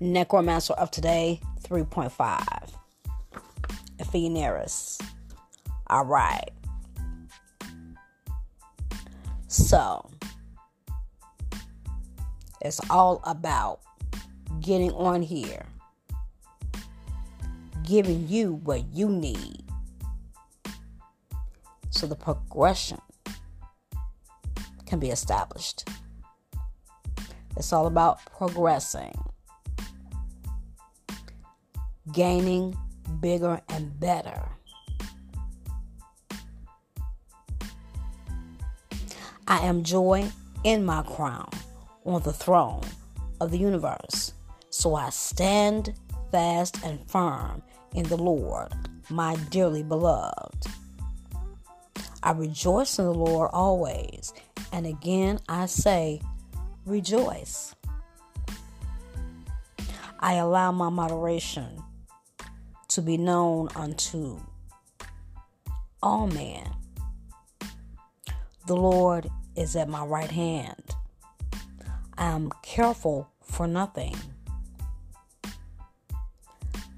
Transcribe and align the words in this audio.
Necromancer 0.00 0.74
of 0.74 0.90
today 0.90 1.40
3.5. 1.62 2.72
Ephemeris. 3.98 5.00
All 5.88 6.04
right. 6.04 6.50
So, 9.48 10.10
it's 12.60 12.80
all 12.90 13.20
about 13.24 13.80
getting 14.60 14.90
on 14.92 15.22
here, 15.22 15.64
giving 17.84 18.26
you 18.28 18.54
what 18.64 18.84
you 18.92 19.08
need. 19.08 19.62
So 21.90 22.06
the 22.06 22.16
progression 22.16 23.00
can 24.84 24.98
be 24.98 25.08
established. 25.10 25.88
It's 27.56 27.72
all 27.72 27.86
about 27.86 28.24
progressing, 28.26 29.16
gaining 32.16 32.74
bigger 33.20 33.60
and 33.68 34.00
better. 34.00 34.42
I 39.46 39.58
am 39.58 39.82
joy 39.82 40.30
in 40.64 40.86
my 40.86 41.02
crown 41.02 41.50
on 42.06 42.22
the 42.22 42.32
throne 42.32 42.80
of 43.38 43.50
the 43.50 43.58
universe. 43.58 44.32
So 44.70 44.94
I 44.94 45.10
stand 45.10 45.92
fast 46.32 46.82
and 46.82 46.98
firm 47.10 47.62
in 47.94 48.04
the 48.04 48.16
Lord, 48.16 48.72
my 49.10 49.36
dearly 49.50 49.82
beloved. 49.82 50.66
I 52.22 52.32
rejoice 52.32 52.98
in 52.98 53.04
the 53.04 53.12
Lord 53.12 53.50
always. 53.52 54.32
And 54.72 54.86
again, 54.86 55.38
I 55.50 55.66
say, 55.66 56.22
rejoice. 56.86 57.74
I 60.18 60.34
allow 60.36 60.72
my 60.72 60.88
moderation 60.88 61.82
to 62.96 63.02
be 63.02 63.18
known 63.18 63.68
unto 63.76 64.40
all 66.02 66.26
men. 66.28 66.66
The 68.66 68.74
Lord 68.74 69.28
is 69.54 69.76
at 69.76 69.86
my 69.86 70.02
right 70.02 70.30
hand. 70.30 70.82
I 72.16 72.28
am 72.30 72.50
careful 72.62 73.28
for 73.42 73.66
nothing, 73.66 74.16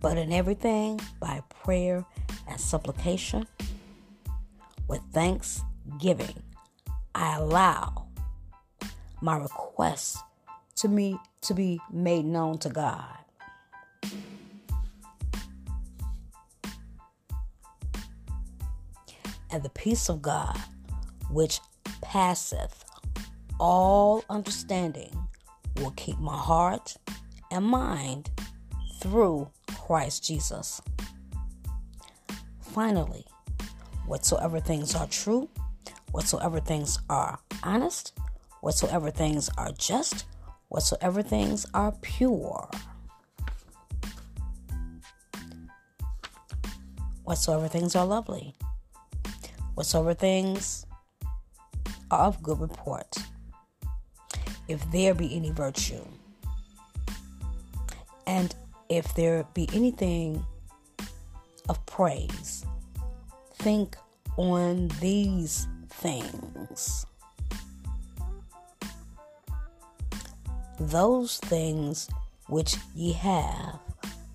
but 0.00 0.16
in 0.16 0.32
everything 0.32 1.00
by 1.18 1.42
prayer 1.64 2.04
and 2.46 2.60
supplication 2.60 3.48
with 4.86 5.00
thanksgiving. 5.12 6.40
I 7.16 7.34
allow 7.38 8.06
my 9.20 9.38
requests 9.38 10.22
to 10.76 10.86
me 10.86 11.18
to 11.40 11.52
be 11.52 11.80
made 11.90 12.26
known 12.26 12.58
to 12.58 12.68
God. 12.68 13.19
And 19.52 19.62
the 19.62 19.70
peace 19.70 20.08
of 20.08 20.22
God, 20.22 20.56
which 21.30 21.60
passeth 22.00 22.84
all 23.58 24.24
understanding, 24.30 25.12
will 25.76 25.90
keep 25.92 26.18
my 26.18 26.36
heart 26.36 26.96
and 27.50 27.64
mind 27.64 28.30
through 29.00 29.50
Christ 29.66 30.24
Jesus. 30.24 30.80
Finally, 32.60 33.24
whatsoever 34.06 34.60
things 34.60 34.94
are 34.94 35.06
true, 35.08 35.48
whatsoever 36.12 36.60
things 36.60 36.98
are 37.08 37.38
honest, 37.62 38.12
whatsoever 38.60 39.10
things 39.10 39.50
are 39.58 39.72
just, 39.72 40.26
whatsoever 40.68 41.22
things 41.22 41.66
are 41.74 41.92
pure, 42.02 42.68
whatsoever 47.24 47.68
things 47.68 47.96
are 47.96 48.06
lovely, 48.06 48.54
whatsoever 49.80 50.12
things 50.12 50.84
are 52.10 52.26
of 52.26 52.42
good 52.42 52.60
report, 52.60 53.16
if 54.68 54.78
there 54.92 55.14
be 55.14 55.34
any 55.34 55.50
virtue, 55.52 56.04
and 58.26 58.54
if 58.90 59.14
there 59.14 59.46
be 59.54 59.66
anything 59.72 60.44
of 61.70 61.86
praise, 61.86 62.66
think 63.54 63.96
on 64.36 64.88
these 65.00 65.66
things. 65.88 67.06
Those 70.78 71.38
things 71.38 72.10
which 72.48 72.76
ye 72.94 73.14
have 73.14 73.78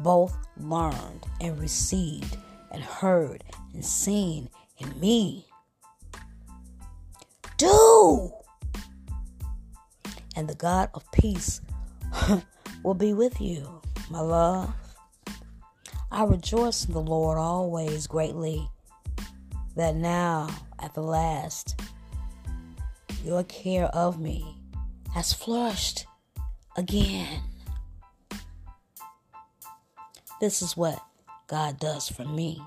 both 0.00 0.36
learned 0.56 1.26
and 1.40 1.60
received 1.60 2.36
and 2.72 2.82
heard 2.82 3.44
and 3.72 3.84
seen 3.84 4.48
in 4.78 4.98
me. 5.00 5.46
Do! 7.56 8.32
And 10.36 10.48
the 10.48 10.54
God 10.54 10.90
of 10.94 11.10
peace 11.12 11.60
will 12.82 12.94
be 12.94 13.12
with 13.12 13.40
you, 13.40 13.80
my 14.10 14.20
love. 14.20 14.72
I 16.10 16.24
rejoice 16.24 16.86
in 16.86 16.92
the 16.92 17.00
Lord 17.00 17.38
always 17.38 18.06
greatly, 18.06 18.68
that 19.76 19.94
now, 19.94 20.48
at 20.80 20.94
the 20.94 21.02
last, 21.02 21.80
your 23.24 23.44
care 23.44 23.86
of 23.86 24.18
me 24.18 24.56
has 25.12 25.32
flourished 25.32 26.06
again. 26.76 27.42
This 30.40 30.62
is 30.62 30.76
what 30.76 31.02
God 31.48 31.80
does 31.80 32.08
for 32.08 32.24
me. 32.24 32.62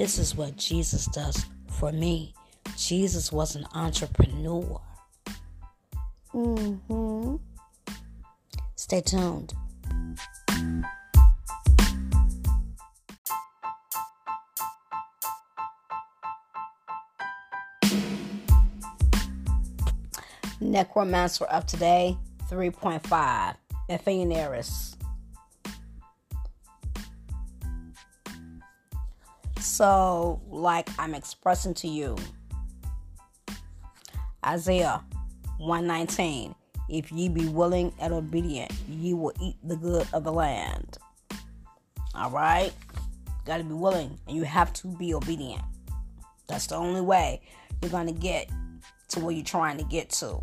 This 0.00 0.18
is 0.18 0.34
what 0.34 0.56
Jesus 0.56 1.04
does 1.04 1.44
for 1.68 1.92
me. 1.92 2.32
Jesus 2.74 3.30
was 3.30 3.54
an 3.54 3.66
entrepreneur. 3.74 4.80
Mm-hmm. 6.32 7.36
Stay 8.76 9.02
tuned. 9.02 9.52
Necromancer 20.62 21.44
of 21.44 21.66
today 21.66 22.16
3.5 22.48 23.56
Ephemeris. 23.90 24.96
So, 29.70 30.42
like 30.50 30.90
I'm 30.98 31.14
expressing 31.14 31.74
to 31.74 31.86
you, 31.86 32.16
Isaiah 34.44 35.00
119 35.58 36.56
If 36.88 37.12
ye 37.12 37.28
be 37.28 37.46
willing 37.46 37.92
and 38.00 38.12
obedient, 38.12 38.72
ye 38.88 39.14
will 39.14 39.32
eat 39.40 39.54
the 39.62 39.76
good 39.76 40.08
of 40.12 40.24
the 40.24 40.32
land. 40.32 40.98
All 42.16 42.32
right? 42.32 42.72
Got 43.46 43.58
to 43.58 43.64
be 43.64 43.74
willing 43.74 44.18
and 44.26 44.36
you 44.36 44.42
have 44.42 44.72
to 44.72 44.88
be 44.88 45.14
obedient. 45.14 45.62
That's 46.48 46.66
the 46.66 46.74
only 46.74 47.00
way 47.00 47.40
you're 47.80 47.92
going 47.92 48.08
to 48.08 48.12
get 48.12 48.50
to 49.10 49.20
where 49.20 49.32
you're 49.32 49.44
trying 49.44 49.78
to 49.78 49.84
get 49.84 50.10
to. 50.10 50.40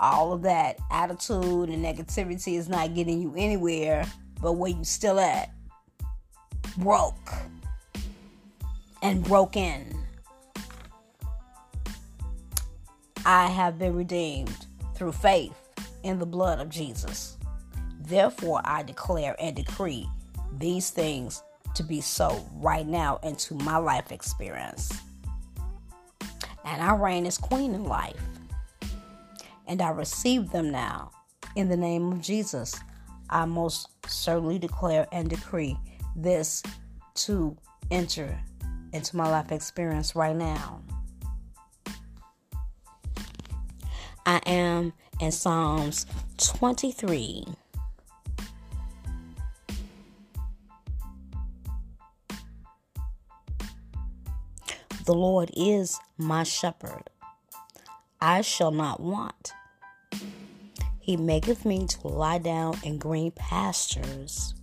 All 0.00 0.32
of 0.32 0.40
that 0.42 0.78
attitude 0.90 1.68
and 1.68 1.84
negativity 1.84 2.56
is 2.56 2.70
not 2.70 2.94
getting 2.94 3.20
you 3.20 3.34
anywhere, 3.36 4.06
but 4.40 4.52
where 4.52 4.70
you 4.70 4.82
still 4.82 5.20
at? 5.20 5.50
Broke 6.78 7.18
and 9.02 9.22
broken. 9.24 9.94
I 13.24 13.46
have 13.48 13.78
been 13.78 13.94
redeemed 13.94 14.66
through 14.94 15.12
faith 15.12 15.54
in 16.02 16.18
the 16.18 16.26
blood 16.26 16.60
of 16.60 16.68
Jesus. 16.68 17.36
Therefore, 18.00 18.62
I 18.64 18.82
declare 18.82 19.36
and 19.38 19.54
decree 19.54 20.08
these 20.56 20.90
things 20.90 21.42
to 21.74 21.82
be 21.82 22.00
so 22.00 22.44
right 22.54 22.86
now 22.86 23.20
into 23.22 23.54
my 23.54 23.76
life 23.76 24.10
experience. 24.10 24.90
And 26.64 26.82
I 26.82 26.94
reign 26.94 27.26
as 27.26 27.38
queen 27.38 27.74
in 27.74 27.84
life. 27.84 28.20
And 29.66 29.82
I 29.82 29.90
receive 29.90 30.50
them 30.50 30.70
now 30.70 31.10
in 31.54 31.68
the 31.68 31.76
name 31.76 32.12
of 32.12 32.20
Jesus. 32.20 32.80
I 33.30 33.44
most 33.44 33.88
certainly 34.06 34.58
declare 34.58 35.06
and 35.12 35.28
decree 35.28 35.76
this 36.16 36.62
to 37.14 37.56
enter 37.90 38.38
into 38.92 39.16
my 39.16 39.28
life 39.28 39.52
experience 39.52 40.14
right 40.14 40.36
now. 40.36 40.82
I 44.26 44.40
am 44.46 44.92
in 45.20 45.32
Psalms 45.32 46.06
23. 46.38 47.46
The 55.04 55.14
Lord 55.14 55.50
is 55.56 55.98
my 56.18 56.42
shepherd. 56.42 57.08
I 58.20 58.42
shall 58.42 58.70
not 58.70 59.00
want. 59.00 59.52
He 61.00 61.16
maketh 61.16 61.64
me 61.64 61.86
to 61.86 62.08
lie 62.08 62.36
down 62.36 62.76
in 62.84 62.98
green 62.98 63.30
pastures. 63.30 64.54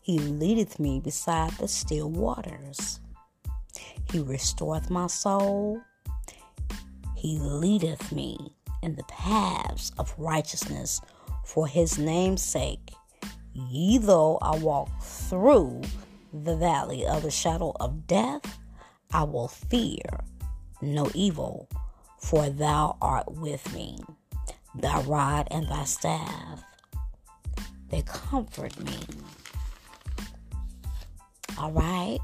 He 0.00 0.18
leadeth 0.18 0.80
me 0.80 1.00
beside 1.00 1.50
the 1.58 1.68
still 1.68 2.08
waters. 2.08 3.00
He 4.12 4.20
restoreth 4.20 4.90
my 4.90 5.06
soul. 5.06 5.80
He 7.16 7.38
leadeth 7.38 8.12
me 8.12 8.52
in 8.82 8.94
the 8.94 9.04
paths 9.04 9.90
of 9.96 10.14
righteousness 10.18 11.00
for 11.46 11.66
his 11.66 11.98
name's 11.98 12.42
sake. 12.42 12.92
Ye 13.54 13.96
though 13.96 14.36
I 14.42 14.58
walk 14.58 14.90
through 15.00 15.80
the 16.30 16.56
valley 16.56 17.06
of 17.06 17.22
the 17.22 17.30
shadow 17.30 17.74
of 17.80 18.06
death, 18.06 18.58
I 19.14 19.22
will 19.22 19.48
fear 19.48 20.24
no 20.82 21.10
evil, 21.14 21.70
for 22.18 22.50
thou 22.50 22.98
art 23.00 23.32
with 23.32 23.72
me. 23.72 23.98
Thy 24.74 25.00
rod 25.02 25.48
and 25.50 25.66
thy 25.68 25.84
staff, 25.84 26.62
they 27.88 28.02
comfort 28.02 28.78
me. 28.78 28.98
All 31.56 31.72
right, 31.72 32.18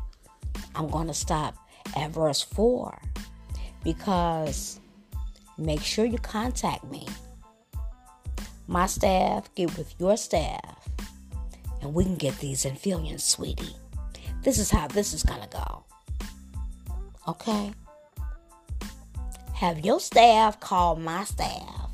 I'm 0.75 0.89
going 0.89 1.07
to 1.07 1.15
stop 1.15 1.57
at 1.99 2.11
verse 2.11 2.43
4 2.43 3.01
because 3.85 4.81
make 5.57 5.83
sure 5.83 6.05
you 6.05 6.19
contact 6.19 6.85
me. 6.85 7.07
My 8.67 8.87
staff 8.87 9.53
get 9.55 9.77
with 9.79 9.95
your 9.99 10.17
staff, 10.17 10.89
and 11.81 11.95
we 11.95 12.05
can 12.05 12.17
get 12.17 12.39
these 12.39 12.65
infillions, 12.65 13.23
sweetie. 13.23 13.75
This 14.43 14.59
is 14.59 14.71
how 14.71 14.89
this 14.89 15.15
is 15.15 15.23
to 15.23 15.49
go. 15.51 15.85
Okay? 17.27 17.73
Have 19.55 19.85
your 19.85 20.01
staff 20.01 20.61
call 20.61 20.97
my 20.97 21.25
staff, 21.25 21.91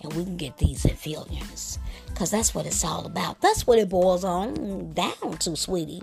and 0.00 0.12
we 0.14 0.24
can 0.24 0.36
get 0.36 0.58
these 0.58 0.84
infillions. 0.84 1.78
Because 2.06 2.30
that's 2.30 2.54
what 2.54 2.66
it's 2.66 2.84
all 2.84 3.04
about. 3.04 3.40
That's 3.42 3.66
what 3.66 3.78
it 3.78 3.90
boils 3.90 4.24
on 4.24 4.94
down 4.94 5.36
to, 5.40 5.56
sweetie. 5.56 6.02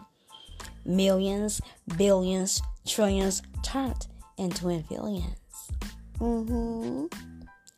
Millions, 0.86 1.62
billions, 1.98 2.62
trillions 2.86 3.42
turned 3.64 4.08
into 4.38 4.70
infillions. 4.70 5.38
Mm-hmm. 6.20 7.06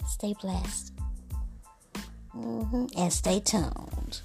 Stay 0.08 0.36
blessed. 0.42 0.94
Mm-hmm. 2.36 2.86
And 2.98 3.14
stay 3.14 3.40
tuned. 3.40 4.22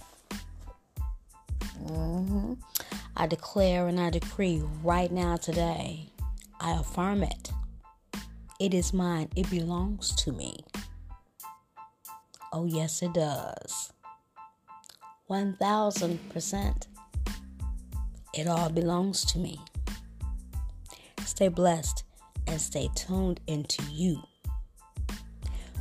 Mm-hmm. 1.84 2.54
I 3.16 3.26
declare 3.26 3.88
and 3.88 4.00
I 4.00 4.10
decree 4.10 4.62
right 4.82 5.10
now 5.10 5.36
today, 5.36 6.06
I 6.60 6.72
affirm 6.72 7.22
it. 7.22 7.50
It 8.58 8.74
is 8.74 8.92
mine. 8.92 9.28
It 9.36 9.48
belongs 9.50 10.14
to 10.16 10.32
me. 10.32 10.64
Oh, 12.52 12.66
yes, 12.66 13.02
it 13.02 13.14
does. 13.14 13.92
1000%. 15.30 16.86
It 18.34 18.46
all 18.48 18.68
belongs 18.68 19.24
to 19.26 19.38
me. 19.38 19.60
Stay 21.30 21.46
blessed 21.46 22.02
and 22.48 22.60
stay 22.60 22.90
tuned 22.96 23.38
into 23.46 23.84
you. 23.84 24.20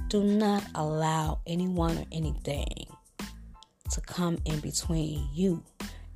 Do 0.08 0.24
not 0.24 0.64
allow 0.76 1.40
anyone 1.48 1.98
or 1.98 2.06
anything 2.12 2.86
to 3.90 4.02
come 4.02 4.38
in 4.46 4.60
between 4.60 5.28
you 5.34 5.64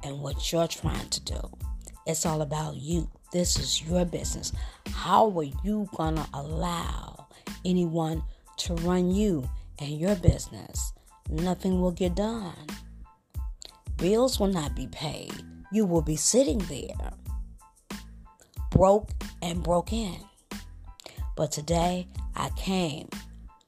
and 0.04 0.20
what 0.20 0.52
you're 0.52 0.68
trying 0.68 1.10
to 1.10 1.20
do. 1.22 1.42
It's 2.06 2.28
all 2.28 2.44
about 2.44 2.76
you. 2.76 3.10
This 3.32 3.58
is 3.58 3.82
your 3.82 4.06
business. 4.06 4.54
How 4.92 5.36
are 5.36 5.44
you 5.64 5.90
going 5.96 6.16
to 6.16 6.28
allow 6.36 7.28
anyone 7.66 8.22
to 8.58 8.76
run 8.76 9.10
you 9.10 9.50
and 9.80 10.00
your 10.00 10.16
business? 10.16 10.94
Nothing 11.28 11.82
will 11.82 11.92
get 11.92 12.14
done. 12.14 12.68
Bills 13.98 14.40
will 14.40 14.48
not 14.54 14.76
be 14.76 14.86
paid. 14.88 15.34
You 15.72 15.88
will 15.88 16.04
be 16.04 16.18
sitting 16.18 16.60
there 16.60 17.14
broke 18.74 19.10
and 19.42 19.62
broke 19.62 19.94
in. 19.94 20.18
But 21.36 21.52
today 21.52 22.08
I 22.36 22.50
came 22.50 23.08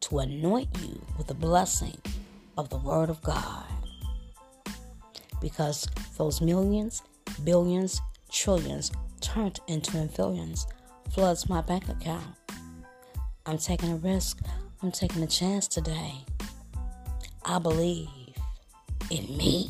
to 0.01 0.19
anoint 0.19 0.69
you 0.81 0.99
with 1.17 1.27
the 1.27 1.33
blessing 1.35 1.97
of 2.57 2.69
the 2.69 2.77
Word 2.77 3.09
of 3.09 3.21
God. 3.21 3.65
Because 5.41 5.87
those 6.17 6.41
millions, 6.41 7.03
billions, 7.43 8.01
trillions 8.31 8.91
turned 9.21 9.59
into 9.67 9.97
infillions 9.97 10.65
floods 11.11 11.47
my 11.47 11.61
bank 11.61 11.87
account. 11.87 12.35
I'm 13.45 13.59
taking 13.59 13.91
a 13.91 13.97
risk. 13.97 14.39
I'm 14.81 14.91
taking 14.91 15.21
a 15.21 15.27
chance 15.27 15.67
today. 15.67 16.15
I 17.45 17.59
believe 17.59 18.09
in 19.11 19.37
me. 19.37 19.69